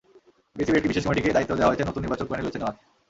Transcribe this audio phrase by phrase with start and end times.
[0.57, 2.75] পিসিবির একটি বিশেষ কমিটিকে দায়িত্ব দেওয়া হয়েছে নতুন নির্বাচক প্যানেল বেছে নেওয়ার।